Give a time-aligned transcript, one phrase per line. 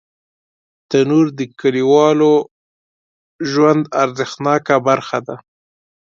[0.89, 2.33] تنور د کلیوالو
[3.51, 5.35] ژوند ارزښتناکه برخه ده